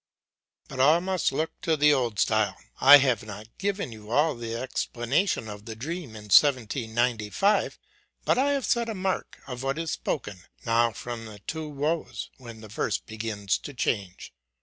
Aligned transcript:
But 0.67 0.79
all 0.79 0.99
must 0.99 1.31
look 1.31 1.51
to 1.61 1.77
the 1.77 1.93
old 1.93 2.17
style. 2.17 2.57
I 2.79 2.97
have 2.97 3.21
not 3.21 3.55
giv 3.59 3.79
en 3.79 3.91
you 3.91 4.09
all 4.09 4.33
the' 4.33 4.55
explanation 4.55 5.47
of 5.47 5.65
the 5.65 5.75
dream 5.75 6.15
in 6.15 6.29
17Q5; 6.29 7.77
but 8.25 8.35
I 8.35 8.53
have 8.53 8.65
set 8.65 8.89
a 8.89 8.95
mark 8.95 9.39
of. 9.45 9.61
what 9.61 9.77
is 9.77 9.91
spoken 9.91 10.41
now 10.65 10.91
from 10.91 11.27
the 11.27 11.37
two 11.45 11.69
woes, 11.69 12.31
when 12.39 12.61
the 12.61 12.67
verse 12.67 12.97
begins 12.97 13.59
to 13.59 13.75
change. 13.75 14.33